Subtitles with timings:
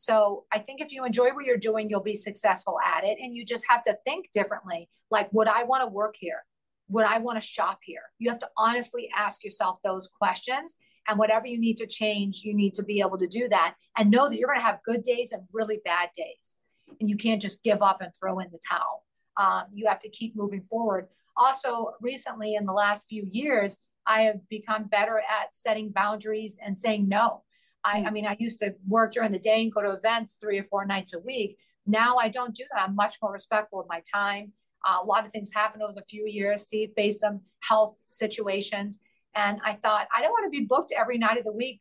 [0.00, 3.18] so I think if you enjoy what you're doing, you'll be successful at it.
[3.20, 4.88] And you just have to think differently.
[5.10, 6.42] Like, would I want to work here?
[6.88, 8.04] Would I want to shop here?
[8.18, 10.78] You have to honestly ask yourself those questions.
[11.06, 14.10] And whatever you need to change, you need to be able to do that and
[14.10, 16.56] know that you're going to have good days and really bad days.
[16.98, 19.04] And you can't just give up and throw in the towel.
[19.36, 21.08] Um, you have to keep moving forward.
[21.36, 26.76] Also, recently in the last few years, I have become better at setting boundaries and
[26.76, 27.42] saying no.
[27.84, 30.58] I, I mean, I used to work during the day and go to events three
[30.58, 31.58] or four nights a week.
[31.86, 32.82] Now I don't do that.
[32.82, 34.52] I'm much more respectful of my time.
[34.86, 36.62] Uh, a lot of things happened over the few years.
[36.62, 39.00] Steve faced some health situations.
[39.34, 41.80] And I thought, I don't want to be booked every night of the week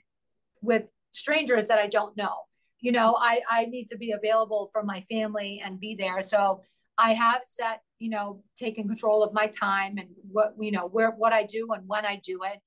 [0.62, 2.36] with strangers that I don't know.
[2.80, 6.22] You know, I, I need to be available for my family and be there.
[6.22, 6.62] So
[6.98, 11.12] I have set, you know, taken control of my time and what, you know, where,
[11.12, 12.62] what I do and when I do it.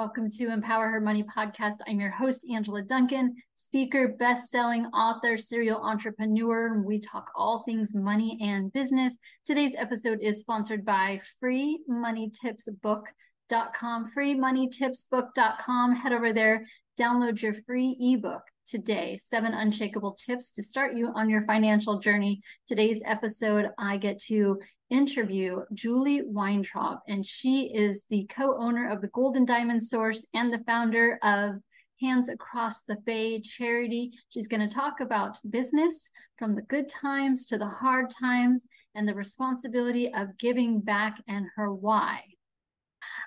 [0.00, 1.74] Welcome to Empower Her Money podcast.
[1.86, 6.82] I'm your host, Angela Duncan, speaker, best selling author, serial entrepreneur.
[6.82, 9.18] We talk all things money and business.
[9.44, 14.12] Today's episode is sponsored by freemoneytipsbook.com.
[14.16, 15.96] Freemoneytipsbook.com.
[15.96, 16.66] Head over there,
[16.98, 22.40] download your free ebook today seven unshakable tips to start you on your financial journey.
[22.66, 24.60] Today's episode, I get to
[24.90, 30.52] interview Julie Weintraub, and she is the co owner of the Golden Diamond Source and
[30.52, 31.54] the founder of
[32.00, 34.12] Hands Across the Bay charity.
[34.30, 39.08] She's going to talk about business from the good times to the hard times and
[39.08, 42.22] the responsibility of giving back and her why.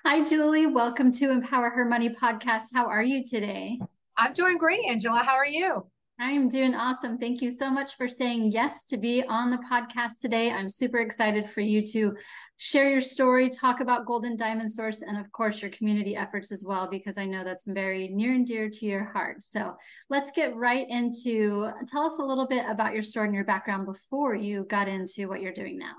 [0.04, 0.66] Hi, Julie.
[0.66, 2.64] Welcome to Empower Her Money podcast.
[2.74, 3.80] How are you today?
[4.16, 5.20] I'm doing great, Angela.
[5.24, 5.86] How are you?
[6.20, 7.18] I'm doing awesome.
[7.18, 10.52] Thank you so much for saying yes to be on the podcast today.
[10.52, 12.14] I'm super excited for you to
[12.56, 16.64] share your story, talk about Golden Diamond Source, and of course, your community efforts as
[16.64, 19.42] well, because I know that's very near and dear to your heart.
[19.42, 19.74] So
[20.08, 23.84] let's get right into tell us a little bit about your story and your background
[23.84, 25.94] before you got into what you're doing now.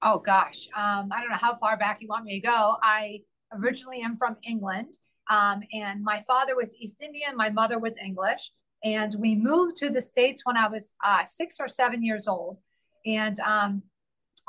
[0.00, 0.68] Oh, gosh.
[0.76, 2.76] Um, I don't know how far back you want me to go.
[2.84, 3.22] I
[3.52, 4.96] originally am from England,
[5.28, 8.52] um, and my father was East Indian, my mother was English.
[8.84, 12.58] And we moved to the States when I was uh, six or seven years old.
[13.06, 13.82] And um,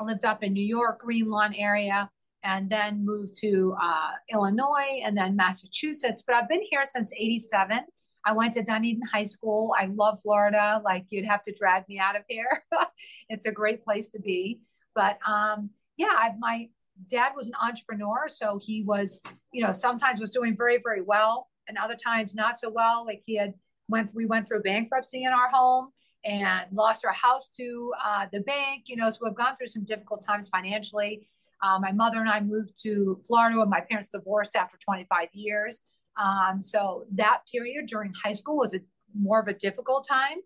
[0.00, 2.10] I lived up in New York, Greenlawn area,
[2.42, 6.24] and then moved to uh, Illinois and then Massachusetts.
[6.26, 7.80] But I've been here since 87.
[8.24, 9.74] I went to Dunedin High School.
[9.78, 10.80] I love Florida.
[10.84, 12.64] Like you'd have to drag me out of here.
[13.28, 14.60] it's a great place to be.
[14.94, 16.68] But um, yeah, I, my
[17.08, 18.28] dad was an entrepreneur.
[18.28, 19.22] So he was,
[19.52, 23.04] you know, sometimes was doing very, very well and other times not so well.
[23.04, 23.54] Like he had
[23.88, 25.90] went we went through bankruptcy in our home
[26.24, 28.84] and lost our house to uh, the bank.
[28.86, 31.28] You know, so we've gone through some difficult times financially.
[31.62, 35.82] Uh, my mother and I moved to Florida when my parents divorced after 25 years.
[36.16, 38.80] Um, so that period during high school was a
[39.14, 40.38] more of a difficult time.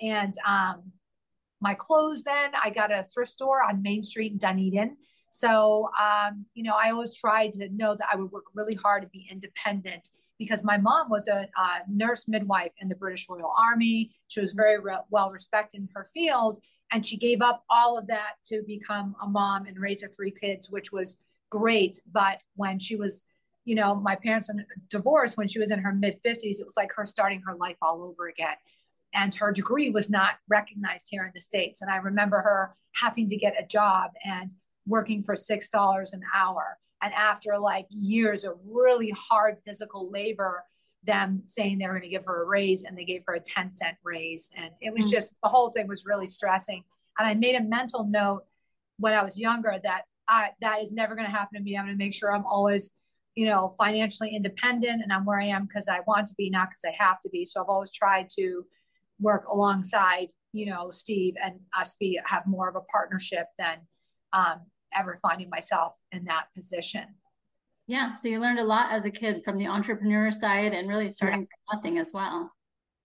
[0.00, 0.92] And um,
[1.60, 4.96] my clothes then, I got a thrift store on Main Street in Dunedin.
[5.30, 9.02] So, um, you know, I always tried to know that I would work really hard
[9.02, 13.52] to be independent because my mom was a, a nurse midwife in the British Royal
[13.56, 14.12] Army.
[14.28, 16.60] She was very re- well respected in her field.
[16.92, 20.30] And she gave up all of that to become a mom and raise her three
[20.30, 21.18] kids, which was
[21.50, 21.98] great.
[22.12, 23.24] But when she was,
[23.64, 24.50] you know, my parents
[24.90, 27.76] divorced when she was in her mid 50s, it was like her starting her life
[27.80, 28.56] all over again.
[29.14, 31.80] And her degree was not recognized here in the States.
[31.82, 34.52] And I remember her having to get a job and
[34.86, 40.64] working for $6 an hour and after like years of really hard physical labor,
[41.04, 43.40] them saying they were going to give her a raise and they gave her a
[43.40, 44.48] 10 cent raise.
[44.56, 45.10] And it was mm.
[45.10, 46.82] just the whole thing was really stressing.
[47.18, 48.44] And I made a mental note
[48.98, 51.76] when I was younger that I, that is never going to happen to me.
[51.76, 52.90] I'm going to make sure I'm always,
[53.34, 56.70] you know, financially independent and I'm where I am because I want to be, not
[56.70, 57.44] because I have to be.
[57.44, 58.64] So I've always tried to
[59.20, 63.80] work alongside, you know, Steve and us be have more of a partnership than
[64.32, 64.62] um,
[64.94, 67.04] ever finding myself in that position.
[67.86, 68.14] Yeah.
[68.14, 71.40] So you learned a lot as a kid from the entrepreneur side and really starting
[71.40, 71.46] yeah.
[71.46, 72.50] from nothing as well.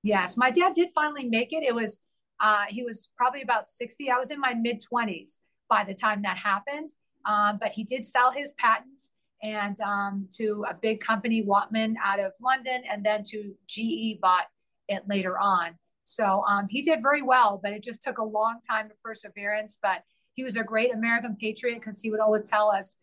[0.04, 0.38] Yes.
[0.38, 1.64] My dad did finally make it.
[1.64, 2.02] It was,
[2.40, 4.10] uh, he was probably about 60.
[4.10, 5.40] I was in my mid 20s
[5.70, 6.90] by the time that happened.
[7.26, 9.10] Um, but he did sell his patent
[9.42, 14.48] and um, to a big company, Wattman, out of London, and then to GE bought
[14.88, 15.78] it later on.
[16.06, 19.78] So um, he did very well, but it just took a long time of perseverance.
[19.82, 20.04] But
[20.40, 22.96] he was a great American patriot because he would always tell us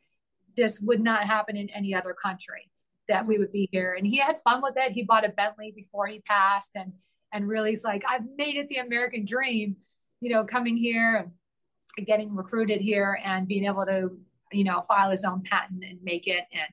[0.56, 2.70] this would not happen in any other country
[3.10, 3.92] that we would be here.
[3.92, 4.92] And he had fun with it.
[4.92, 6.94] He bought a Bentley before he passed and
[7.34, 9.76] and really is like, I've made it the American dream,
[10.22, 11.30] you know, coming here
[11.98, 14.12] and getting recruited here and being able to,
[14.50, 16.72] you know, file his own patent and make it and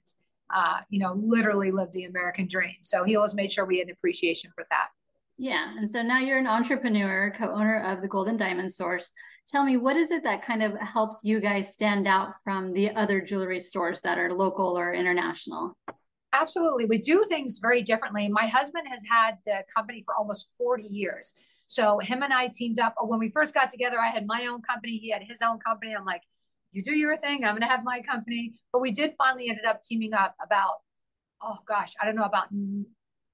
[0.50, 2.76] uh, you know, literally live the American dream.
[2.84, 4.88] So he always made sure we had an appreciation for that.
[5.38, 5.76] Yeah.
[5.78, 9.12] And so now you're an entrepreneur, co-owner of the Golden Diamond Source.
[9.50, 12.92] Tell me, what is it that kind of helps you guys stand out from the
[12.96, 15.78] other jewelry stores that are local or international?
[16.32, 16.86] Absolutely.
[16.86, 18.30] We do things very differently.
[18.30, 21.34] My husband has had the company for almost 40 years.
[21.68, 22.96] So him and I teamed up.
[23.00, 24.98] When we first got together, I had my own company.
[24.98, 25.94] He had his own company.
[25.96, 26.24] I'm like,
[26.72, 27.44] you do your thing.
[27.44, 28.54] I'm going to have my company.
[28.72, 30.78] But we did finally ended up teaming up about,
[31.42, 32.48] oh gosh, I don't know, about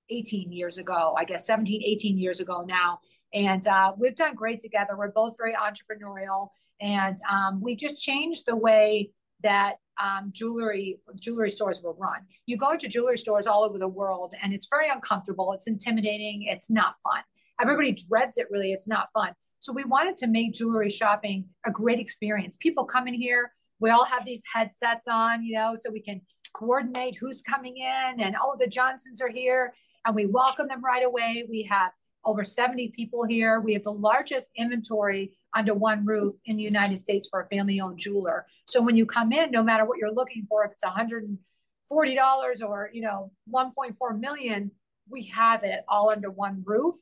[0.10, 3.00] 18 years ago, I guess 17, 18 years ago now.
[3.34, 4.98] And uh, we've done great together.
[4.98, 6.50] We're both very entrepreneurial.
[6.82, 9.12] And um, we just changed the way
[9.44, 12.22] that um, jewelry jewelry stores will run.
[12.46, 15.52] You go into jewelry stores all over the world, and it's very uncomfortable.
[15.54, 16.44] It's intimidating.
[16.44, 17.22] It's not fun.
[17.62, 18.48] Everybody dreads it.
[18.50, 19.34] Really, it's not fun.
[19.60, 22.58] So we wanted to make jewelry shopping a great experience.
[22.58, 23.52] People come in here.
[23.82, 26.22] We all have these headsets on, you know, so we can
[26.54, 29.74] coordinate who's coming in, and oh, the Johnsons are here,
[30.06, 31.46] and we welcome them right away.
[31.50, 31.92] We have
[32.26, 33.60] over 70 people here.
[33.60, 37.80] We have the largest inventory under one roof in the United States for a family
[37.80, 38.46] owned jeweler.
[38.66, 42.90] So when you come in, no matter what you're looking for, if it's $140 or,
[42.94, 44.72] you know, 1.4 million,
[45.10, 46.96] we have it all under one roof.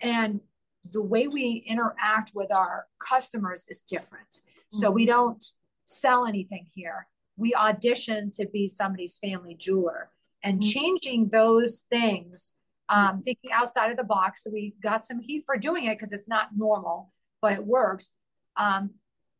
[0.00, 0.40] And
[0.92, 4.30] the way we interact with our customers is different.
[4.30, 4.78] Mm-hmm.
[4.78, 5.44] So we don't
[5.84, 7.06] sell anything here.
[7.36, 10.10] We audition to be somebody's family jeweler
[10.42, 10.70] and mm-hmm.
[10.70, 12.54] changing those things
[12.88, 14.44] um, thinking outside of the box.
[14.44, 18.12] So we got some heat for doing it because it's not normal, but it works.
[18.56, 18.90] Um,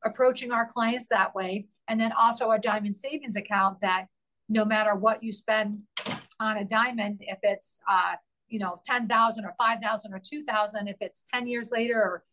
[0.04, 1.66] approaching our clients that way.
[1.88, 4.06] And then also a diamond savings account that
[4.48, 5.80] no matter what you spend
[6.40, 8.14] on a diamond, if it's, uh,
[8.48, 12.24] you know, 10,000 or 5,000 or 2,000, if it's 10 years later or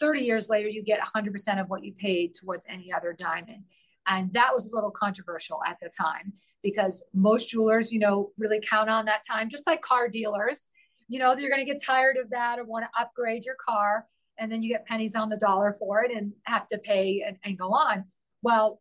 [0.00, 3.64] 30 years later, you get 100% of what you paid towards any other diamond.
[4.06, 6.32] And that was a little controversial at the time
[6.64, 10.66] because most jewelers, you know, really count on that time, just like car dealers.
[11.06, 14.06] You know, you're going to get tired of that or want to upgrade your car,
[14.38, 17.36] and then you get pennies on the dollar for it and have to pay and,
[17.44, 18.04] and go on.
[18.42, 18.80] Well,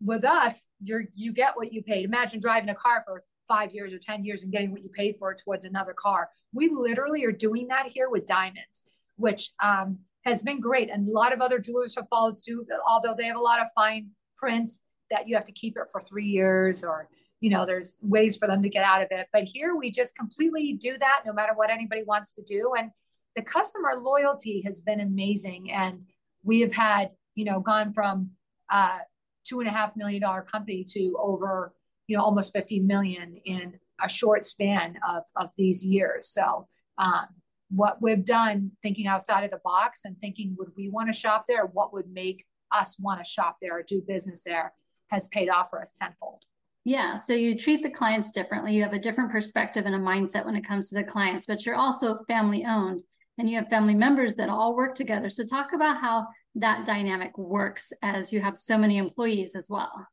[0.00, 2.04] with us, you're you get what you paid.
[2.04, 5.16] Imagine driving a car for five years or 10 years and getting what you paid
[5.18, 6.28] for towards another car.
[6.52, 8.82] We literally are doing that here with diamonds,
[9.16, 10.90] which um, has been great.
[10.90, 13.68] And a lot of other jewelers have followed suit, although they have a lot of
[13.74, 14.72] fine print
[15.10, 17.08] that you have to keep it for three years or
[17.40, 19.28] you know there's ways for them to get out of it.
[19.32, 22.72] But here we just completely do that no matter what anybody wants to do.
[22.76, 22.90] And
[23.34, 25.70] the customer loyalty has been amazing.
[25.70, 26.04] And
[26.42, 28.30] we have had you know gone from
[28.70, 28.98] uh
[29.46, 31.72] two and a half million dollar company to over
[32.06, 36.28] you know almost 50 million in a short span of of these years.
[36.28, 36.68] So
[36.98, 37.26] um
[37.70, 41.44] what we've done thinking outside of the box and thinking would we want to shop
[41.48, 41.66] there?
[41.66, 44.72] What would make us want to shop there or do business there
[45.08, 46.42] has paid off for us tenfold.
[46.84, 47.16] Yeah.
[47.16, 48.74] So you treat the clients differently.
[48.74, 51.66] You have a different perspective and a mindset when it comes to the clients, but
[51.66, 53.02] you're also family owned
[53.38, 55.28] and you have family members that all work together.
[55.28, 60.06] So talk about how that dynamic works as you have so many employees as well.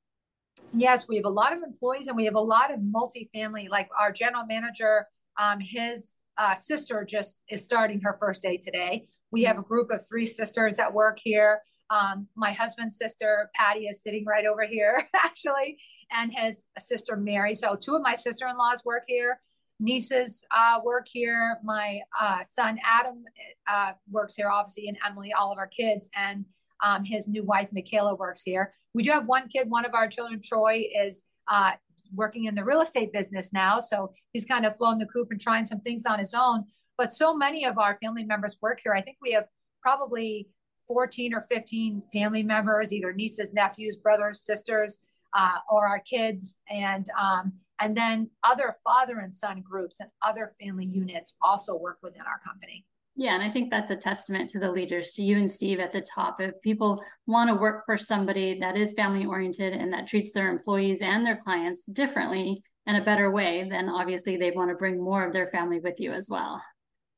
[0.74, 3.67] Yes, we have a lot of employees and we have a lot of multi-family.
[3.70, 5.06] Like our general manager,
[5.39, 9.08] um, his uh, sister just is starting her first day today.
[9.32, 11.62] We have a group of three sisters that work here.
[11.90, 15.78] Um, my husband's sister, Patty, is sitting right over here, actually,
[16.12, 17.54] and his sister, Mary.
[17.54, 19.40] So, two of my sister in laws work here.
[19.80, 21.58] Nieces uh, work here.
[21.63, 23.24] My uh, son, Adam,
[23.68, 26.10] uh, works here, obviously, and Emily, all of our kids.
[26.16, 26.46] And
[26.84, 28.74] um, his new wife, Michaela, works here.
[28.94, 31.74] We do have one kid, one of our children, Troy, is uh,
[32.16, 33.80] working in the real estate business now.
[33.80, 36.66] So, he's kind of flown the coop and trying some things on his own.
[36.98, 38.94] But so many of our family members work here.
[38.94, 39.46] I think we have
[39.82, 40.48] probably
[40.88, 45.00] 14 or 15 family members, either nieces, nephews, brothers, sisters,
[45.34, 50.48] uh, or our kids, and um, and then other father and son groups and other
[50.62, 52.86] family units also work within our company.
[53.16, 55.92] Yeah, and I think that's a testament to the leaders, to you and Steve at
[55.92, 56.42] the top.
[56.42, 60.50] If people want to work for somebody that is family oriented and that treats their
[60.50, 65.02] employees and their clients differently in a better way, then obviously they want to bring
[65.02, 66.62] more of their family with you as well.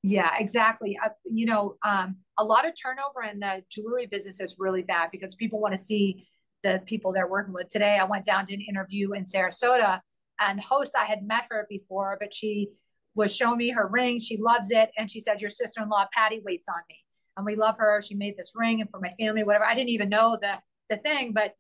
[0.07, 0.99] Yeah, exactly.
[1.03, 5.09] Uh, you know, um, a lot of turnover in the jewelry business is really bad
[5.11, 6.27] because people want to see
[6.63, 7.69] the people they're working with.
[7.69, 10.01] Today, I went down to an interview in Sarasota,
[10.39, 12.69] and host I had met her before, but she
[13.15, 14.19] was showing me her ring.
[14.19, 17.03] She loves it, and she said, "Your sister-in-law Patty waits on me,
[17.35, 17.99] and we love her.
[18.01, 20.97] She made this ring, and for my family, whatever." I didn't even know the the
[20.97, 21.55] thing, but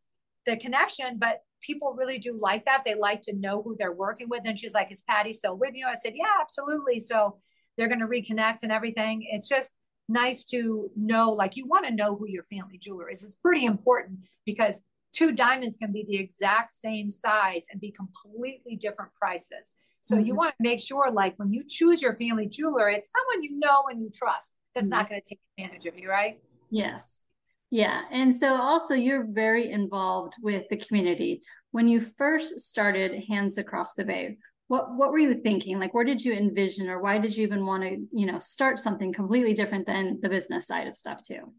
[0.45, 2.83] the connection, but people really do like that.
[2.85, 4.43] They like to know who they're working with.
[4.45, 5.87] And she's like, Is Patty still with you?
[5.87, 6.99] I said, Yeah, absolutely.
[6.99, 7.39] So
[7.77, 9.27] they're going to reconnect and everything.
[9.31, 9.75] It's just
[10.07, 13.23] nice to know, like, you want to know who your family jeweler is.
[13.23, 18.75] It's pretty important because two diamonds can be the exact same size and be completely
[18.75, 19.75] different prices.
[20.01, 20.25] So mm-hmm.
[20.25, 23.57] you want to make sure, like, when you choose your family jeweler, it's someone you
[23.57, 24.97] know and you trust that's mm-hmm.
[24.97, 26.39] not going to take advantage of you, right?
[26.69, 27.25] Yes.
[27.71, 28.01] Yeah.
[28.11, 31.41] And so also you're very involved with the community.
[31.71, 35.79] When you first started Hands Across the Bay, what what were you thinking?
[35.79, 38.79] Like where did you envision or why did you even want to, you know, start
[38.79, 41.53] something completely different than the business side of stuff too?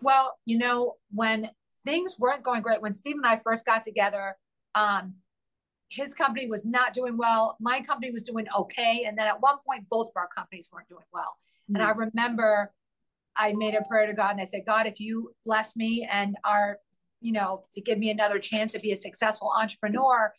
[0.00, 1.50] Well, you know, when
[1.84, 4.36] things weren't going great, when Steve and I first got together,
[4.74, 5.14] um,
[5.90, 7.56] his company was not doing well.
[7.60, 9.04] My company was doing okay.
[9.06, 11.36] And then at one point, both of our companies weren't doing well.
[11.70, 11.76] Mm-hmm.
[11.76, 12.10] And I mm.
[12.12, 12.72] remember
[13.36, 16.36] I made a prayer to God and I said, God, if you bless me and
[16.44, 16.78] are,
[17.20, 20.32] you know, to give me another chance to be a successful entrepreneur,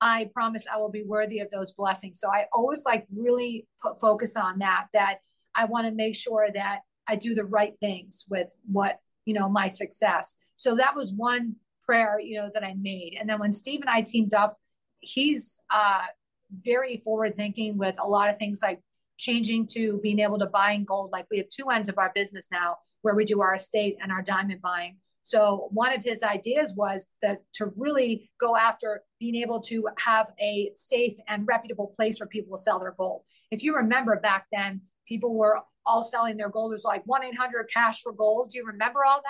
[0.00, 2.20] I promise I will be worthy of those blessings.
[2.20, 5.20] So I always like really put focus on that, that
[5.54, 9.48] I want to make sure that I do the right things with what, you know,
[9.48, 10.36] my success.
[10.56, 13.16] So that was one prayer, you know, that I made.
[13.18, 14.58] And then when Steve and I teamed up,
[15.00, 16.06] he's uh,
[16.50, 18.80] very forward thinking with a lot of things like
[19.18, 21.10] changing to being able to buy in gold.
[21.12, 24.12] Like we have two ends of our business now where we do our estate and
[24.12, 24.96] our diamond buying.
[25.26, 30.28] So one of his ideas was that to really go after being able to have
[30.40, 33.22] a safe and reputable place where people will sell their gold.
[33.50, 36.70] If you remember back then, people were all selling their gold.
[36.70, 38.50] It was like 1 800 cash for gold.
[38.50, 39.20] Do you remember all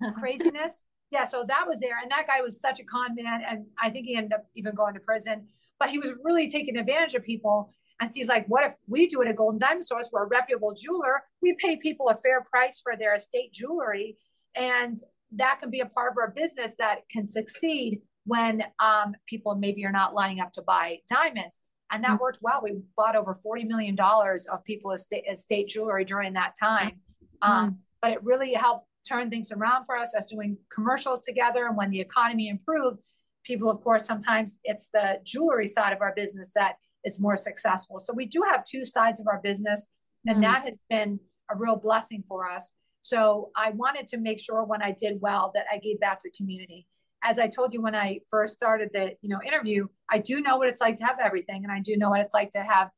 [0.00, 0.80] that craziness?
[1.12, 2.00] Yeah, so that was there.
[2.02, 3.42] And that guy was such a con man.
[3.48, 5.46] And I think he ended up even going to prison,
[5.78, 7.72] but he was really taking advantage of people.
[8.00, 10.10] And Steve's like, what if we do it at Golden Diamond Source?
[10.12, 11.22] We're a reputable jeweler.
[11.40, 14.16] We pay people a fair price for their estate jewelry.
[14.56, 14.96] And
[15.36, 19.84] that can be a part of our business that can succeed when um, people maybe
[19.86, 21.60] are not lining up to buy diamonds.
[21.92, 22.22] And that mm-hmm.
[22.22, 22.60] worked well.
[22.62, 27.00] We bought over $40 million of people estate, estate jewelry during that time.
[27.42, 27.52] Mm-hmm.
[27.52, 31.66] Um, but it really helped turn things around for us, us doing commercials together.
[31.66, 32.98] And when the economy improved,
[33.44, 38.00] people, of course, sometimes it's the jewelry side of our business that is more successful.
[38.00, 39.86] So we do have two sides of our business,
[40.26, 40.42] and mm.
[40.42, 42.72] that has been a real blessing for us.
[43.06, 46.28] So I wanted to make sure when I did well that I gave back to
[46.28, 46.88] the community.
[47.22, 50.56] As I told you when I first started the you know interview, I do know
[50.56, 52.90] what it's like to have everything, and I do know what it's like to have.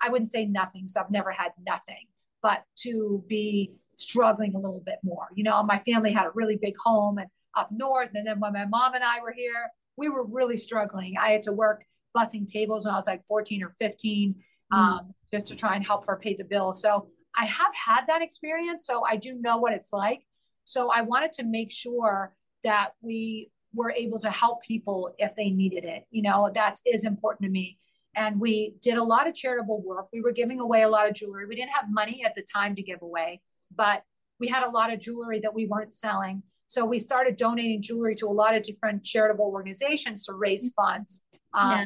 [0.00, 2.06] I wouldn't say nothing, so I've never had nothing,
[2.42, 5.26] but to be struggling a little bit more.
[5.34, 8.52] You know, my family had a really big home and up north, and then when
[8.52, 11.14] my mom and I were here, we were really struggling.
[11.20, 11.84] I had to work
[12.16, 14.34] bussing tables when I was like 14 or 15,
[14.72, 14.76] mm.
[14.76, 16.72] um, just to try and help her pay the bill.
[16.72, 18.86] So I have had that experience.
[18.86, 20.26] So I do know what it's like.
[20.64, 25.50] So I wanted to make sure that we were able to help people if they
[25.50, 26.06] needed it.
[26.10, 27.78] You know, that is important to me.
[28.14, 30.08] And we did a lot of charitable work.
[30.12, 31.46] We were giving away a lot of jewelry.
[31.46, 33.42] We didn't have money at the time to give away,
[33.74, 34.02] but
[34.40, 36.42] we had a lot of jewelry that we weren't selling.
[36.66, 41.22] So we started donating jewelry to a lot of different charitable organizations to raise funds.
[41.52, 41.84] Um, yeah.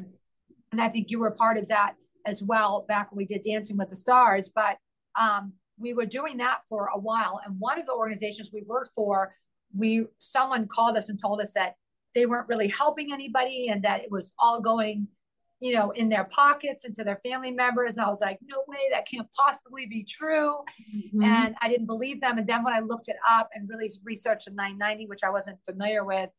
[0.72, 3.76] And I think you were part of that as well back when we did Dancing
[3.76, 4.48] with the Stars.
[4.48, 4.78] But
[5.18, 7.40] um, we were doing that for a while.
[7.44, 9.34] And one of the organizations we worked for,
[9.76, 11.74] we someone called us and told us that
[12.14, 15.08] they weren't really helping anybody and that it was all going,
[15.60, 17.96] you know, in their pockets and to their family members.
[17.96, 20.56] And I was like, no way, that can't possibly be true.
[20.94, 21.22] Mm-hmm.
[21.22, 22.38] And I didn't believe them.
[22.38, 25.58] And then when I looked it up and really researched the 990, which I wasn't
[25.64, 26.30] familiar with,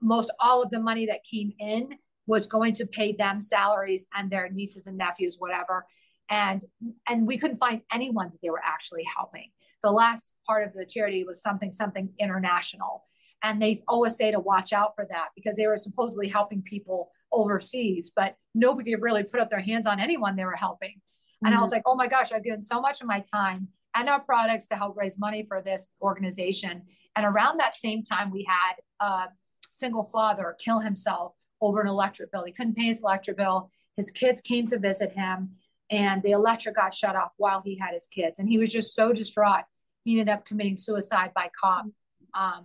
[0.00, 1.90] most all of the money that came in
[2.26, 5.86] was going to pay them salaries and their nieces and nephews, whatever.
[6.30, 6.64] And
[7.08, 9.50] and we couldn't find anyone that they were actually helping.
[9.82, 13.04] The last part of the charity was something something international.
[13.42, 17.10] And they always say to watch out for that because they were supposedly helping people
[17.30, 20.92] overseas, but nobody really put up their hands on anyone they were helping.
[20.92, 21.46] Mm-hmm.
[21.46, 21.76] And I was mm-hmm.
[21.76, 24.76] like, oh my gosh, I've given so much of my time and our products to
[24.76, 26.82] help raise money for this organization.
[27.16, 29.28] And around that same time, we had a
[29.72, 32.44] single father kill himself over an electric bill.
[32.44, 33.70] He couldn't pay his electric bill.
[33.96, 35.50] His kids came to visit him,
[35.94, 38.40] and the electric got shut off while he had his kids.
[38.40, 39.64] And he was just so distraught.
[40.02, 41.86] He ended up committing suicide by cop
[42.34, 42.64] um,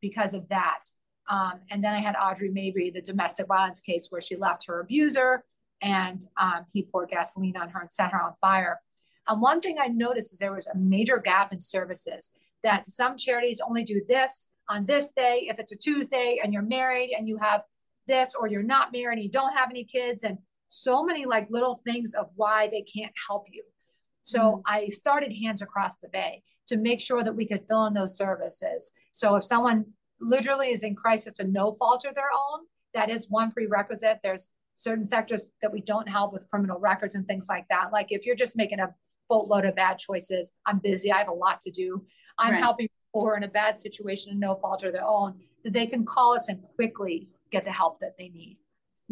[0.00, 0.84] because of that.
[1.28, 4.80] Um, and then I had Audrey Mabrey, the domestic violence case where she left her
[4.80, 5.44] abuser
[5.82, 8.80] and um, he poured gasoline on her and set her on fire.
[9.28, 12.32] And one thing I noticed is there was a major gap in services
[12.64, 15.46] that some charities only do this on this day.
[15.48, 17.62] If it's a Tuesday and you're married and you have
[18.06, 20.38] this or you're not married and you don't have any kids and
[20.72, 23.64] so many like little things of why they can't help you
[24.22, 24.60] so mm-hmm.
[24.66, 28.16] i started hands across the bay to make sure that we could fill in those
[28.16, 29.84] services so if someone
[30.20, 32.60] literally is in crisis to no fault of their own.
[32.94, 34.20] That is one prerequisite.
[34.22, 37.92] There's certain sectors that we don't help with criminal records and things like that.
[37.92, 38.94] Like if you're just making a
[39.28, 42.04] boatload of bad choices, I'm busy, I have a lot to do.
[42.38, 42.60] I'm right.
[42.60, 45.72] helping people who are in a bad situation and no fault of their own, that
[45.72, 48.58] they can call us and quickly get the help that they need.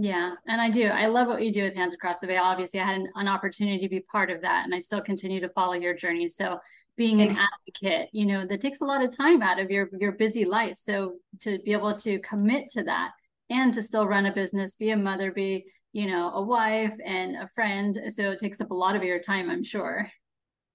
[0.01, 0.85] Yeah, and I do.
[0.85, 2.37] I love what you do with Hands Across the Bay.
[2.37, 5.41] Obviously, I had an, an opportunity to be part of that, and I still continue
[5.41, 6.29] to follow your journey.
[6.29, 6.61] So,
[6.97, 10.13] being an advocate, you know, that takes a lot of time out of your your
[10.13, 10.77] busy life.
[10.77, 13.11] So, to be able to commit to that
[13.51, 17.35] and to still run a business, be a mother, be you know a wife and
[17.35, 20.09] a friend, so it takes up a lot of your time, I'm sure.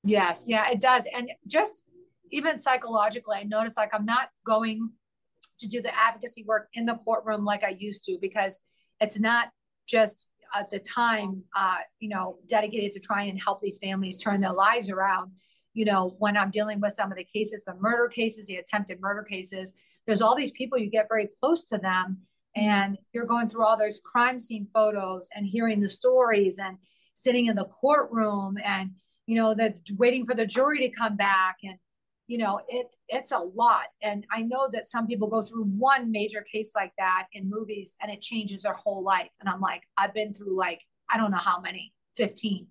[0.04, 1.86] Yes, yeah, it does, and just
[2.32, 4.90] even psychologically, I notice like I'm not going
[5.60, 8.60] to do the advocacy work in the courtroom like I used to because
[9.04, 9.50] it's not
[9.88, 14.42] just at the time, uh, you know, dedicated to try and help these families turn
[14.42, 15.32] their lives around.
[15.74, 19.02] You know, when I'm dealing with some of the cases, the murder cases, the attempted
[19.02, 19.74] murder cases,
[20.06, 22.20] there's all these people you get very close to them,
[22.56, 26.78] and you're going through all those crime scene photos and hearing the stories and
[27.14, 28.92] sitting in the courtroom and
[29.28, 31.78] you know that waiting for the jury to come back and
[32.28, 33.86] you know it it's a lot.
[34.02, 37.98] And i know that some people go through one major case like that in movies
[38.02, 39.30] and it changes their whole life.
[39.40, 42.68] And i'm like i've been through like i don't know how many 15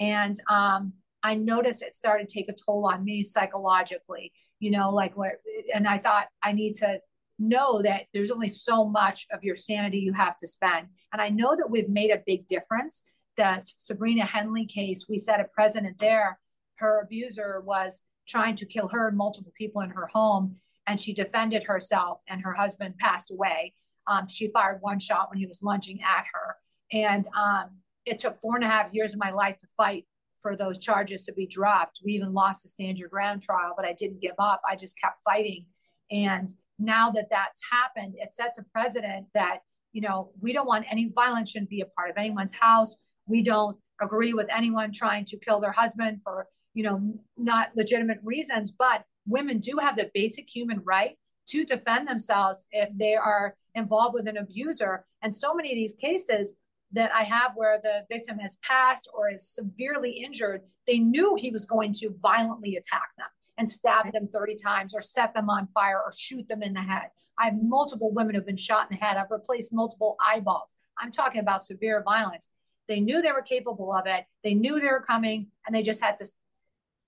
[0.00, 0.92] and um
[1.22, 5.38] i noticed it started to take a toll on me psychologically you know like where
[5.74, 7.00] and i thought i need to
[7.38, 10.88] know that there's only so much of your sanity you have to spend.
[11.12, 13.04] And i know that we've made a big difference.
[13.36, 16.38] That sabrina henley case we set a precedent there.
[16.76, 20.56] Her abuser was trying to kill her and multiple people in her home.
[20.86, 23.74] And she defended herself, and her husband passed away.
[24.06, 26.56] Um, she fired one shot when he was lunging at her.
[26.92, 27.70] And um,
[28.06, 30.06] it took four and a half years of my life to fight
[30.40, 32.00] for those charges to be dropped.
[32.04, 34.62] We even lost the stand your ground trial, but I didn't give up.
[34.66, 35.66] I just kept fighting.
[36.10, 39.60] And now that that's happened, it sets a precedent that,
[39.92, 42.96] you know, we don't want any violence shouldn't be a part of anyone's house.
[43.26, 46.46] We don't agree with anyone trying to kill their husband for
[46.78, 47.02] you know,
[47.36, 52.88] not legitimate reasons, but women do have the basic human right to defend themselves if
[52.96, 55.04] they are involved with an abuser.
[55.20, 56.56] And so many of these cases
[56.92, 61.50] that I have where the victim has passed or is severely injured, they knew he
[61.50, 63.26] was going to violently attack them
[63.58, 66.80] and stab them 30 times or set them on fire or shoot them in the
[66.80, 67.10] head.
[67.40, 69.16] I have multiple women who've been shot in the head.
[69.16, 70.76] I've replaced multiple eyeballs.
[70.96, 72.50] I'm talking about severe violence.
[72.86, 74.26] They knew they were capable of it.
[74.44, 76.26] They knew they were coming and they just had to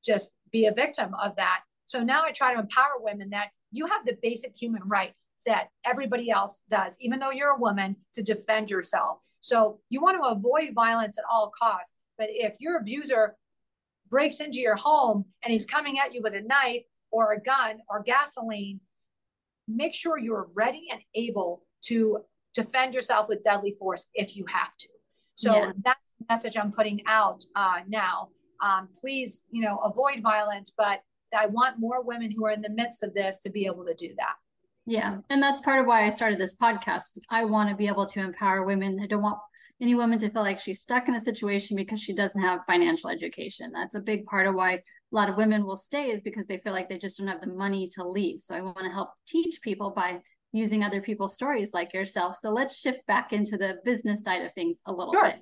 [0.05, 1.61] just be a victim of that.
[1.87, 5.13] So now I try to empower women that you have the basic human right
[5.47, 9.19] that everybody else does, even though you're a woman, to defend yourself.
[9.41, 11.95] So you want to avoid violence at all costs.
[12.19, 13.37] But if your abuser
[14.11, 17.79] breaks into your home and he's coming at you with a knife or a gun
[17.89, 18.81] or gasoline,
[19.67, 22.19] make sure you're ready and able to
[22.55, 24.89] defend yourself with deadly force if you have to.
[25.37, 25.73] So yeah.
[25.83, 28.29] that's the message I'm putting out uh, now
[28.61, 30.73] um, please, you know, avoid violence.
[30.77, 31.01] But
[31.37, 33.95] I want more women who are in the midst of this to be able to
[33.95, 34.35] do that.
[34.87, 35.19] Yeah.
[35.29, 37.19] And that's part of why I started this podcast.
[37.29, 38.99] I want to be able to empower women.
[39.01, 39.39] I don't want
[39.81, 43.09] any woman to feel like she's stuck in a situation because she doesn't have financial
[43.09, 43.73] education.
[43.73, 44.81] That's a big part of why a
[45.13, 47.47] lot of women will stay is because they feel like they just don't have the
[47.47, 48.41] money to leave.
[48.41, 50.21] So I want to help teach people by
[50.53, 52.37] using other people's stories like yourself.
[52.37, 55.25] So let's shift back into the business side of things a little sure.
[55.25, 55.37] bit.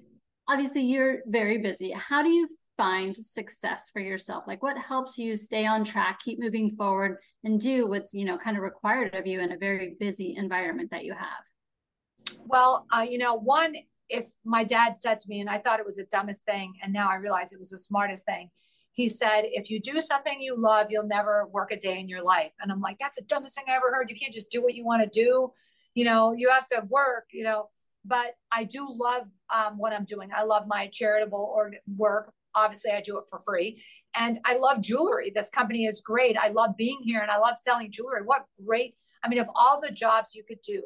[0.48, 1.90] Obviously, you're very busy.
[1.92, 4.44] How do you find success for yourself?
[4.46, 8.38] Like what helps you stay on track, keep moving forward and do what's, you know,
[8.38, 12.38] kind of required of you in a very busy environment that you have?
[12.46, 13.74] Well, uh, you know, one,
[14.08, 16.92] if my dad said to me, and I thought it was the dumbest thing, and
[16.92, 18.50] now I realize it was the smartest thing.
[18.92, 22.22] He said, if you do something you love, you'll never work a day in your
[22.22, 22.52] life.
[22.60, 24.10] And I'm like, that's the dumbest thing I ever heard.
[24.10, 25.52] You can't just do what you want to do.
[25.94, 27.70] You know, you have to work, you know,
[28.04, 30.30] but I do love um, what I'm doing.
[30.34, 33.83] I love my charitable or work obviously I do it for free.
[34.14, 35.33] And I love jewelry.
[35.35, 36.37] This company is great.
[36.37, 38.23] I love being here and I love selling jewelry.
[38.25, 38.94] What great.
[39.23, 40.83] I mean, of all the jobs you could do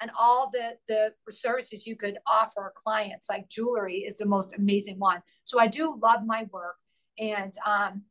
[0.00, 4.98] and all the, the services you could offer clients, like jewelry is the most amazing
[4.98, 5.22] one.
[5.44, 6.76] So I do love my work
[7.18, 8.02] and um,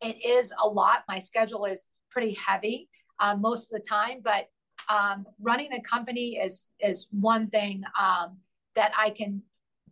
[0.00, 1.04] it is a lot.
[1.08, 4.48] My schedule is pretty heavy uh, most of the time, but
[4.88, 8.38] um, running the company is is one thing um,
[8.74, 9.42] that I can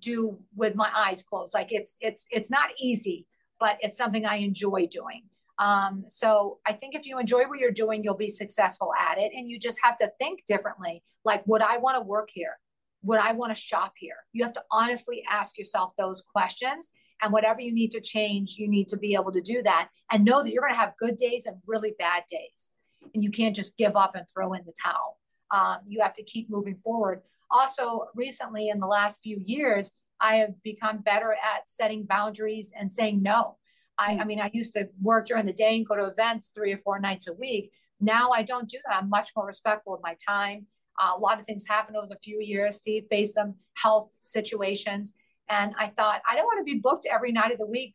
[0.00, 1.54] do with my eyes closed.
[1.54, 3.26] Like it's it's it's not easy,
[3.60, 5.22] but it's something I enjoy doing.
[5.58, 9.32] Um, so I think if you enjoy what you're doing, you'll be successful at it.
[9.34, 11.02] And you just have to think differently.
[11.24, 12.58] Like, would I want to work here?
[13.04, 14.16] Would I want to shop here?
[14.32, 16.90] You have to honestly ask yourself those questions.
[17.22, 20.24] And whatever you need to change, you need to be able to do that and
[20.24, 22.70] know that you're going to have good days and really bad days.
[23.12, 25.18] and you can't just give up and throw in the towel.
[25.50, 27.22] Um, you have to keep moving forward.
[27.54, 32.90] Also, recently in the last few years, I have become better at setting boundaries and
[32.90, 33.58] saying no.
[33.96, 36.72] I, I mean, I used to work during the day and go to events three
[36.72, 37.70] or four nights a week.
[38.00, 38.96] Now I don't do that.
[38.96, 40.66] I'm much more respectful of my time.
[41.00, 42.76] Uh, a lot of things happened over the few years.
[42.76, 45.14] Steve faced some health situations.
[45.48, 47.94] And I thought, I don't want to be booked every night of the week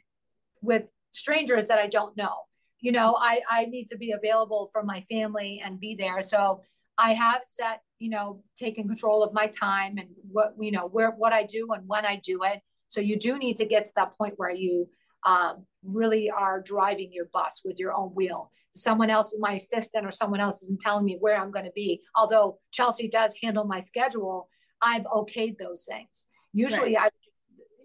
[0.62, 2.36] with strangers that I don't know.
[2.80, 6.22] You know, I, I need to be available for my family and be there.
[6.22, 6.62] So
[7.00, 11.12] I have set, you know, taken control of my time and what, you know, where,
[11.12, 12.62] what I do and when I do it.
[12.88, 14.90] So you do need to get to that point where you
[15.26, 18.52] um, really are driving your bus with your own wheel.
[18.76, 22.02] Someone else, my assistant or someone else isn't telling me where I'm going to be.
[22.16, 24.50] Although Chelsea does handle my schedule,
[24.82, 26.26] I've okayed those things.
[26.52, 27.12] Usually right.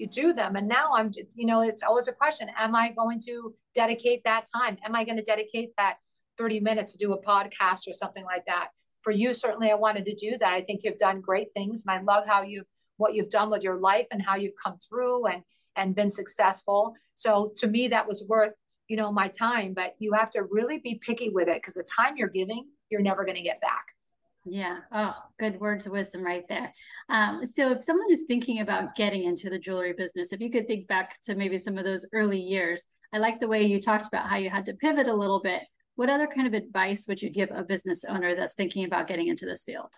[0.01, 0.57] I do them.
[0.57, 2.49] And now I'm, you know, it's always a question.
[2.59, 4.77] Am I going to dedicate that time?
[4.85, 5.99] Am I going to dedicate that
[6.37, 8.69] 30 minutes to do a podcast or something like that?
[9.05, 10.53] For you, certainly I wanted to do that.
[10.53, 11.85] I think you've done great things.
[11.87, 14.79] And I love how you've, what you've done with your life and how you've come
[14.79, 15.43] through and
[15.77, 16.95] and been successful.
[17.15, 18.53] So to me, that was worth,
[18.89, 19.75] you know, my time.
[19.75, 23.01] But you have to really be picky with it because the time you're giving, you're
[23.01, 23.85] never going to get back.
[24.47, 24.81] Yeah.
[24.93, 26.73] Oh, good words of wisdom right there.
[27.09, 30.67] Um, so if someone is thinking about getting into the jewelry business, if you could
[30.67, 34.07] think back to maybe some of those early years, I like the way you talked
[34.07, 35.63] about how you had to pivot a little bit.
[35.97, 39.29] What other kind of advice would you give a business owner that's thinking about getting
[39.29, 39.91] into this field?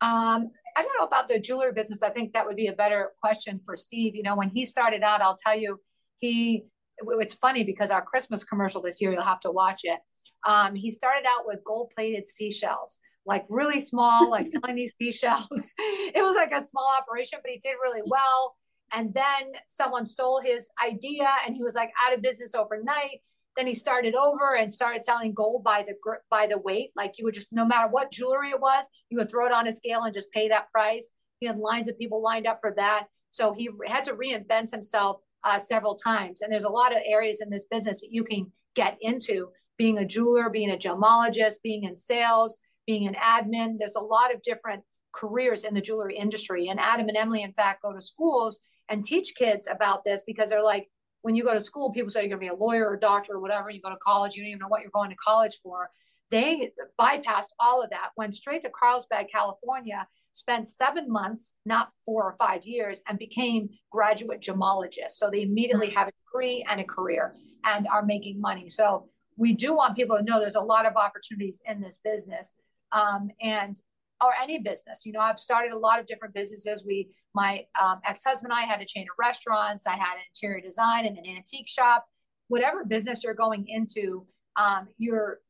[0.00, 2.02] Um, I don't know about the jewelry business.
[2.02, 4.14] I think that would be a better question for Steve.
[4.14, 5.78] You know, when he started out, I'll tell you,
[6.18, 6.64] he,
[6.98, 9.98] it's funny because our Christmas commercial this year, you'll have to watch it.
[10.46, 15.74] Um, he started out with gold plated seashells, like really small, like selling these seashells.
[15.78, 18.56] it was like a small operation, but he did really well.
[18.92, 23.20] And then someone stole his idea and he was like out of business overnight.
[23.56, 25.94] Then he started over and started selling gold by the
[26.30, 26.90] by the weight.
[26.96, 29.66] Like you would just, no matter what jewelry it was, you would throw it on
[29.66, 31.10] a scale and just pay that price.
[31.40, 33.06] He had lines of people lined up for that.
[33.30, 36.42] So he had to reinvent himself uh, several times.
[36.42, 39.98] And there's a lot of areas in this business that you can get into being
[39.98, 43.76] a jeweler, being a gemologist, being in sales, being an admin.
[43.78, 44.82] There's a lot of different
[45.12, 46.68] careers in the jewelry industry.
[46.68, 50.50] And Adam and Emily, in fact, go to schools and teach kids about this because
[50.50, 50.88] they're like,
[51.22, 53.34] when you go to school, people say you're going to be a lawyer or doctor
[53.34, 53.70] or whatever.
[53.70, 55.90] You go to college, you don't even know what you're going to college for.
[56.30, 62.22] They bypassed all of that, went straight to Carlsbad, California, spent seven months, not four
[62.22, 65.12] or five years, and became graduate gemologists.
[65.12, 65.98] So they immediately mm-hmm.
[65.98, 68.68] have a degree and a career and are making money.
[68.68, 72.54] So we do want people to know there's a lot of opportunities in this business.
[72.92, 73.76] Um, and
[74.22, 75.04] or any business.
[75.06, 76.84] You know, I've started a lot of different businesses.
[76.84, 79.86] We, my um, ex-husband and I had a chain of restaurants.
[79.86, 82.06] I had an interior design and an antique shop.
[82.48, 85.40] Whatever business you're going into, um, your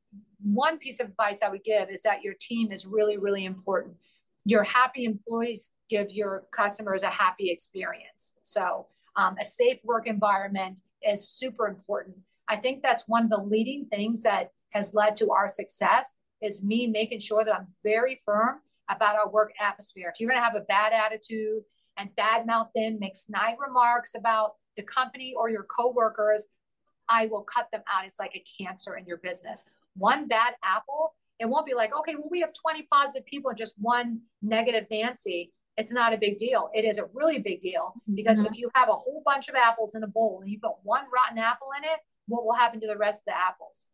[0.43, 3.97] one piece of advice I would give is that your team is really, really important.
[4.45, 8.35] Your happy employees give your customers a happy experience.
[8.43, 12.17] So um, a safe work environment is super important.
[12.49, 16.63] I think that's one of the leading things that has led to our success is
[16.63, 20.11] me making sure that I'm very firm about our work atmosphere.
[20.13, 21.63] If you're going to have a bad attitude
[21.97, 26.47] and bad mouth in, make snide remarks about the company or your coworkers,
[27.09, 28.05] I will cut them out.
[28.05, 29.65] It's like a cancer in your business.
[29.97, 33.59] One bad apple, it won't be like, okay, well, we have 20 positive people and
[33.59, 35.53] just one negative Nancy.
[35.77, 36.71] It's not a big deal.
[36.75, 38.47] It is a really big deal because mm-hmm.
[38.47, 41.05] if you have a whole bunch of apples in a bowl and you put one
[41.13, 43.89] rotten apple in it, what will happen to the rest of the apples?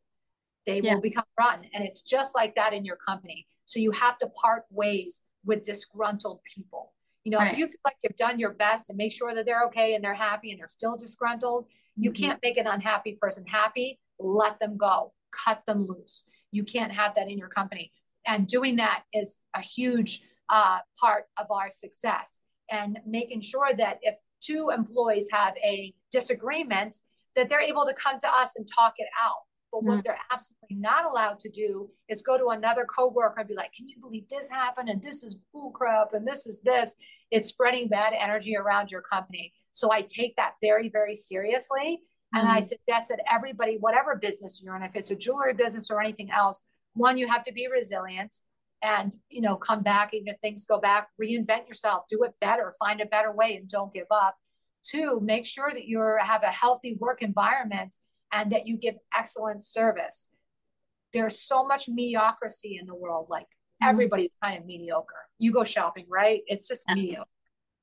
[0.67, 0.95] They yeah.
[0.95, 1.67] will become rotten.
[1.73, 3.47] And it's just like that in your company.
[3.65, 6.93] So you have to part ways with disgruntled people.
[7.25, 7.53] You know, right.
[7.53, 10.05] if you feel like you've done your best and make sure that they're okay and
[10.05, 12.25] they're happy and they're still disgruntled, you mm-hmm.
[12.25, 13.99] can't make an unhappy person happy.
[14.19, 16.25] Let them go, cut them loose.
[16.53, 17.91] You can't have that in your company.
[18.27, 22.41] And doing that is a huge uh, part of our success.
[22.71, 26.97] And making sure that if two employees have a disagreement,
[27.35, 29.46] that they're able to come to us and talk it out
[29.83, 30.03] but what mm.
[30.03, 33.89] they're absolutely not allowed to do is go to another coworker and be like, "Can
[33.89, 34.89] you believe this happened?
[34.89, 36.95] And this is bull crap, and this is this."
[37.31, 39.53] It's spreading bad energy around your company.
[39.73, 42.01] So I take that very, very seriously,
[42.35, 42.67] and I mm-hmm.
[42.67, 46.63] suggest that everybody, whatever business you're in, if it's a jewelry business or anything else,
[46.95, 48.37] one, you have to be resilient
[48.83, 52.75] and you know come back even if things go back reinvent yourself do it better
[52.79, 54.37] find a better way and don't give up
[54.85, 57.97] two make sure that you have a healthy work environment
[58.33, 60.29] and that you give excellent service.
[61.13, 63.27] There's so much mediocrity in the world.
[63.29, 63.89] Like mm-hmm.
[63.89, 65.15] everybody's kind of mediocre.
[65.39, 66.43] You go shopping, right?
[66.47, 66.95] It's just yeah.
[66.95, 67.31] mediocre.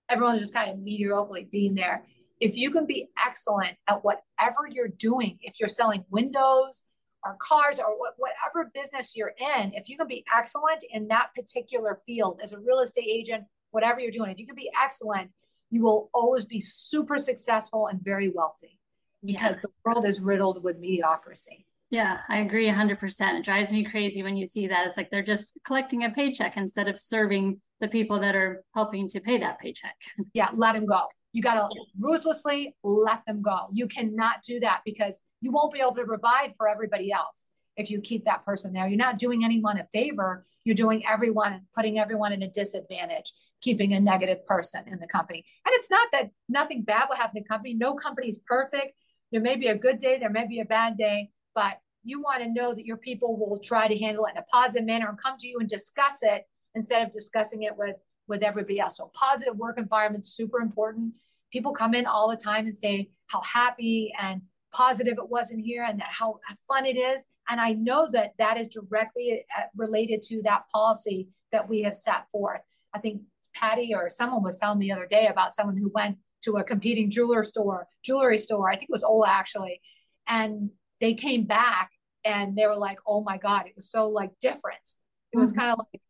[0.09, 2.03] Everyone's just kind of mediocrely being there.
[2.39, 6.83] If you can be excellent at whatever you're doing, if you're selling windows
[7.23, 11.29] or cars or what, whatever business you're in, if you can be excellent in that
[11.33, 15.31] particular field as a real estate agent, whatever you're doing, if you can be excellent,
[15.69, 18.77] you will always be super successful and very wealthy
[19.23, 19.61] because yeah.
[19.63, 21.65] the world is riddled with mediocrity.
[21.93, 23.37] Yeah, I agree 100%.
[23.37, 24.87] It drives me crazy when you see that.
[24.87, 29.07] It's like they're just collecting a paycheck instead of serving the people that are helping
[29.09, 29.95] to pay that paycheck.
[30.33, 31.03] Yeah, let them go.
[31.33, 33.67] You got to ruthlessly let them go.
[33.71, 37.45] You cannot do that because you won't be able to provide for everybody else
[37.77, 38.87] if you keep that person there.
[38.87, 40.47] You're not doing anyone a favor.
[40.63, 43.31] You're doing everyone putting everyone in a disadvantage,
[43.61, 45.45] keeping a negative person in the company.
[45.65, 47.73] And it's not that nothing bad will happen to the company.
[47.75, 48.93] No company is perfect.
[49.33, 52.43] There may be a good day, there may be a bad day, but you want
[52.43, 55.19] to know that your people will try to handle it in a positive manner and
[55.19, 57.95] come to you and discuss it instead of discussing it with
[58.27, 58.97] with everybody else.
[58.97, 61.15] So positive work environment super important.
[61.51, 65.59] People come in all the time and say how happy and positive it was in
[65.59, 67.25] here and that how, fun it is.
[67.49, 71.95] And I know that that is directly uh, related to that policy that we have
[71.95, 72.61] set forth.
[72.93, 73.23] I think
[73.55, 76.63] Patty or someone was telling me the other day about someone who went to a
[76.63, 78.69] competing jeweler store, jewelry store.
[78.69, 79.81] I think it was Ola actually.
[80.27, 81.91] And they came back
[82.23, 84.93] and they were like, oh my God, it was so like different.
[85.31, 85.59] It was mm-hmm.
[85.59, 86.01] kind of like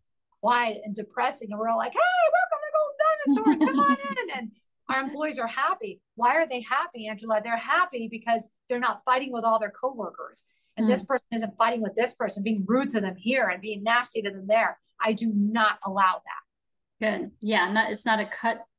[0.41, 1.49] quiet and depressing.
[1.51, 1.99] And we're all like, hey,
[2.33, 3.69] welcome to Golden Diamond Source.
[3.69, 4.37] Come on in.
[4.37, 4.51] And
[4.89, 6.01] our employees are happy.
[6.15, 7.41] Why are they happy, Angela?
[7.43, 10.43] They're happy because they're not fighting with all their coworkers.
[10.77, 10.89] And mm.
[10.89, 14.21] this person isn't fighting with this person, being rude to them here and being nasty
[14.21, 14.77] to them there.
[15.01, 17.19] I do not allow that.
[17.19, 17.31] Good.
[17.39, 17.71] Yeah.
[17.71, 18.25] Not, it's not a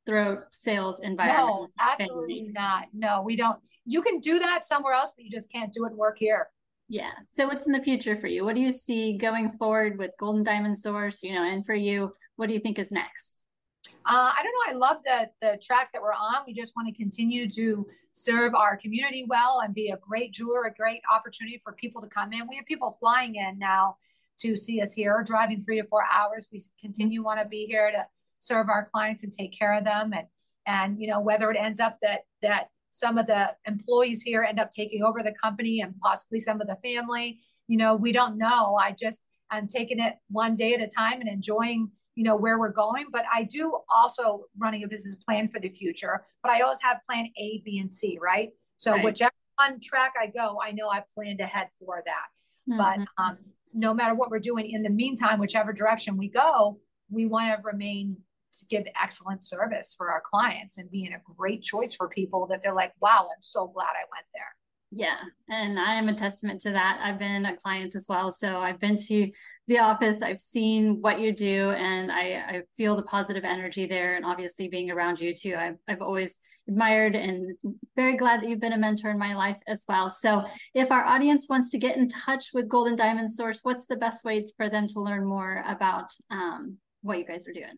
[0.05, 1.47] cutthroat sales environment.
[1.47, 2.87] No, absolutely not.
[2.93, 3.59] No, we don't.
[3.85, 6.47] You can do that somewhere else, but you just can't do it and work here.
[6.87, 7.11] Yeah.
[7.31, 8.45] So what's in the future for you?
[8.45, 11.23] What do you see going forward with Golden Diamond Source?
[11.23, 13.43] You know, and for you, what do you think is next?
[13.87, 14.73] Uh, I don't know.
[14.73, 16.43] I love the the track that we're on.
[16.45, 20.63] We just want to continue to serve our community well and be a great jeweler,
[20.63, 22.47] a great opportunity for people to come in.
[22.47, 23.97] We have people flying in now
[24.37, 26.47] to see us here, driving three or four hours.
[26.51, 28.05] We continue want to be here to
[28.39, 30.13] serve our clients and take care of them.
[30.13, 30.27] And
[30.65, 34.59] and you know whether it ends up that that some of the employees here end
[34.59, 38.37] up taking over the company and possibly some of the family you know we don't
[38.37, 42.35] know i just i'm taking it one day at a time and enjoying you know
[42.35, 46.51] where we're going but i do also running a business plan for the future but
[46.51, 49.03] i always have plan a b and c right so right.
[49.03, 52.77] whichever on track i go i know i planned ahead for that mm-hmm.
[52.77, 53.37] but um,
[53.73, 57.61] no matter what we're doing in the meantime whichever direction we go we want to
[57.63, 58.17] remain
[58.59, 62.61] to give excellent service for our clients and being a great choice for people that
[62.61, 64.55] they're like, wow, I'm so glad I went there.
[64.97, 65.17] Yeah.
[65.49, 67.01] And I am a testament to that.
[67.03, 68.31] I've been a client as well.
[68.31, 69.29] So I've been to
[69.67, 74.15] the office, I've seen what you do, and I, I feel the positive energy there.
[74.15, 76.39] And obviously, being around you too, I've, I've always
[76.69, 77.57] admired and
[77.97, 80.09] very glad that you've been a mentor in my life as well.
[80.09, 83.97] So, if our audience wants to get in touch with Golden Diamond Source, what's the
[83.97, 87.77] best way for them to learn more about um, what you guys are doing?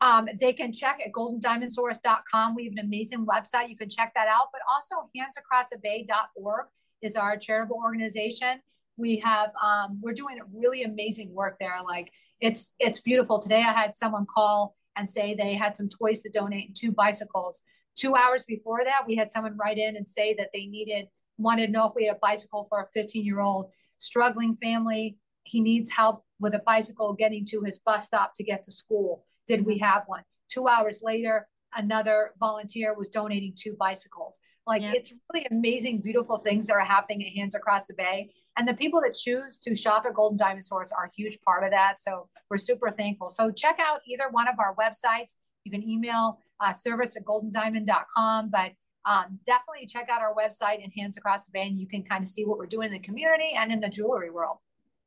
[0.00, 2.54] Um, they can check at goldendiamondsource.com.
[2.54, 3.68] We have an amazing website.
[3.68, 4.48] You can check that out.
[4.52, 6.66] But also handsacrossthebay.org
[7.02, 8.60] is our charitable organization.
[8.96, 11.76] We have um, we're doing really amazing work there.
[11.84, 13.40] Like it's it's beautiful.
[13.40, 16.92] Today I had someone call and say they had some toys to donate and two
[16.92, 17.62] bicycles.
[17.96, 21.08] Two hours before that, we had someone write in and say that they needed
[21.38, 25.16] wanted to know if we had a bicycle for a 15 year old struggling family.
[25.44, 29.24] He needs help with a bicycle getting to his bus stop to get to school
[29.48, 30.22] did we have one?
[30.48, 34.38] Two hours later, another volunteer was donating two bicycles.
[34.66, 34.92] Like yeah.
[34.94, 38.30] it's really amazing, beautiful things that are happening at Hands Across the Bay.
[38.58, 41.64] And the people that choose to shop at Golden Diamond Source are a huge part
[41.64, 42.00] of that.
[42.00, 43.30] So we're super thankful.
[43.30, 45.36] So check out either one of our websites.
[45.64, 48.72] You can email uh, service at goldendiamond.com, but
[49.04, 52.22] um, definitely check out our website and Hands Across the Bay, and you can kind
[52.22, 54.58] of see what we're doing in the community and in the jewelry world.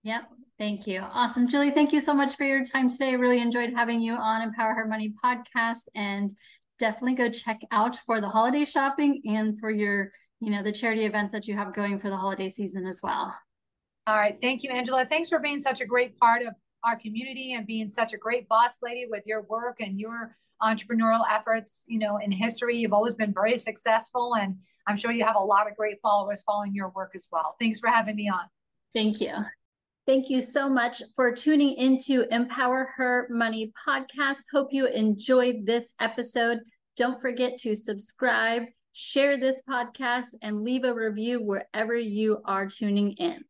[0.04, 0.24] Yep.
[0.58, 1.02] Thank you.
[1.02, 1.48] Awesome.
[1.48, 3.16] Julie, thank you so much for your time today.
[3.16, 6.34] Really enjoyed having you on Empower Her Money podcast and
[6.80, 11.06] definitely go check out for the holiday shopping and for your, you know, the charity
[11.06, 13.36] events that you have going for the holiday season as well.
[14.08, 14.38] All right.
[14.42, 15.06] Thank you, Angela.
[15.06, 18.48] Thanks for being such a great part of our community and being such a great
[18.48, 22.78] boss lady with your work and your entrepreneurial efforts, you know, in history.
[22.78, 26.44] You've always been very successful and I'm sure you have a lot of great followers
[26.44, 27.56] following your work as well.
[27.60, 28.46] Thanks for having me on.
[28.94, 29.34] Thank you.
[30.08, 34.40] Thank you so much for tuning into Empower Her Money podcast.
[34.52, 36.60] Hope you enjoyed this episode.
[36.98, 43.12] Don't forget to subscribe, share this podcast, and leave a review wherever you are tuning
[43.14, 43.44] in.